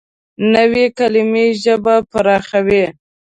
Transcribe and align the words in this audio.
نوې 0.53 0.85
کلیمه 0.97 1.45
ژبه 1.61 1.95
پراخوي 2.11 2.85